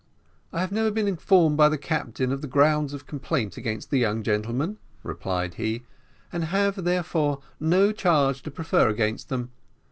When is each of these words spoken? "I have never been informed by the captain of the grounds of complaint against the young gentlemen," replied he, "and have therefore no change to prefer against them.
"I 0.51 0.61
have 0.61 0.71
never 0.71 0.89
been 0.89 1.07
informed 1.07 1.57
by 1.57 1.69
the 1.69 1.77
captain 1.77 2.31
of 2.31 2.41
the 2.41 2.47
grounds 2.47 2.91
of 2.91 3.05
complaint 3.05 3.55
against 3.55 3.91
the 3.91 3.99
young 3.99 4.23
gentlemen," 4.23 4.79
replied 5.03 5.53
he, 5.53 5.83
"and 6.33 6.45
have 6.45 6.83
therefore 6.85 7.39
no 7.59 7.91
change 7.91 8.41
to 8.41 8.49
prefer 8.49 8.89
against 8.89 9.29
them. 9.29 9.51